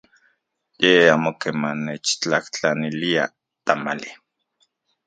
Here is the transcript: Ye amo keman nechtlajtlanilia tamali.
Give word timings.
Ye 0.83 0.91
amo 1.13 1.31
keman 1.41 1.77
nechtlajtlanilia 1.87 3.23
tamali. 3.65 4.09